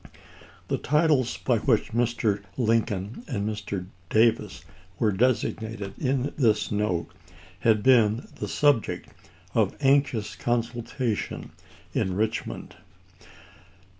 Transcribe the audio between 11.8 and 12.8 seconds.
in Eichmond.